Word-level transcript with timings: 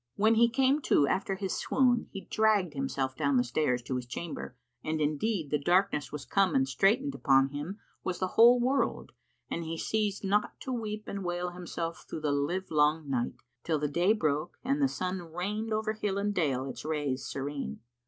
When 0.15 0.33
he 0.33 0.49
came 0.49 0.81
to 0.81 1.05
after 1.07 1.35
his 1.35 1.53
swoon, 1.55 2.07
he 2.09 2.21
dragged 2.21 2.73
himself 2.73 3.15
down 3.15 3.37
the 3.37 3.43
stairs 3.43 3.83
to 3.83 3.97
his 3.97 4.07
chamber; 4.07 4.55
and 4.83 4.99
indeed, 4.99 5.51
the 5.51 5.59
darkness 5.59 6.11
was 6.11 6.25
come 6.25 6.55
and 6.55 6.67
straitened 6.67 7.13
upon 7.13 7.49
him 7.49 7.77
was 8.03 8.17
the 8.17 8.29
whole 8.29 8.59
world 8.59 9.11
and 9.51 9.63
he 9.63 9.77
ceased 9.77 10.23
not 10.23 10.59
to 10.61 10.73
weep 10.73 11.07
and 11.07 11.23
wail 11.23 11.51
himself 11.51 12.07
through 12.09 12.21
the 12.21 12.31
livelong 12.31 13.11
night, 13.11 13.35
till 13.63 13.77
the 13.77 13.87
day 13.87 14.11
broke 14.11 14.57
and 14.63 14.81
the 14.81 14.87
sun 14.87 15.21
rained 15.21 15.71
over 15.71 15.93
hill 15.93 16.17
and 16.17 16.33
dale 16.33 16.65
its 16.65 16.83
rays 16.83 17.23
serene. 17.23 17.79